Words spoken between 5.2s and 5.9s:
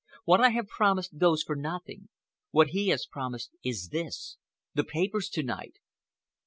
to night."